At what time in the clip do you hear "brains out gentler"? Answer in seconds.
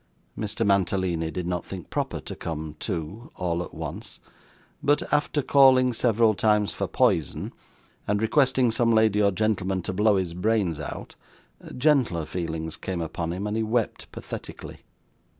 10.33-12.25